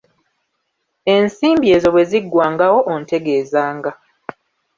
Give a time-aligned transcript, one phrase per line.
[1.15, 3.91] Ensimbi ezo bwe ziggwangawo ontegeezanga.